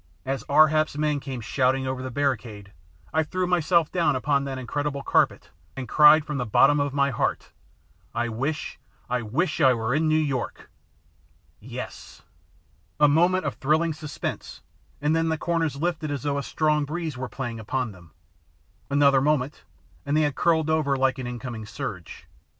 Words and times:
As 0.25 0.43
Ar 0.49 0.69
hap's 0.69 0.97
men 0.97 1.19
came 1.19 1.41
shouting 1.41 1.85
over 1.85 2.01
the 2.01 2.09
barricade 2.09 2.73
I 3.13 3.21
threw 3.21 3.45
myself 3.45 3.91
down 3.91 4.15
upon 4.15 4.45
that 4.45 4.57
incredible 4.57 5.03
carpet 5.03 5.51
and 5.77 5.87
cried 5.87 6.25
from 6.25 6.39
the 6.39 6.43
bottom 6.47 6.79
of 6.79 6.91
my 6.91 7.11
heart, 7.11 7.51
"I 8.15 8.27
wish 8.27 8.79
I 9.11 9.21
wish 9.21 9.61
I 9.61 9.75
were 9.75 9.93
in 9.93 10.07
New 10.07 10.17
York!" 10.17 10.71
Yes! 11.59 12.23
A 12.99 13.07
moment 13.07 13.45
of 13.45 13.53
thrilling 13.53 13.93
suspense 13.93 14.61
and 14.99 15.15
then 15.15 15.29
the 15.29 15.37
corners 15.37 15.75
lifted 15.75 16.09
as 16.09 16.23
though 16.23 16.39
a 16.39 16.41
strong 16.41 16.83
breeze 16.83 17.15
were 17.15 17.29
playing 17.29 17.59
upon 17.59 17.91
them. 17.91 18.09
Another 18.89 19.21
moment 19.21 19.65
and 20.03 20.17
they 20.17 20.21
had 20.23 20.33
curled 20.33 20.71
over 20.71 20.95
like 20.97 21.19
an 21.19 21.27
incoming 21.27 21.67
surge. 21.67 22.25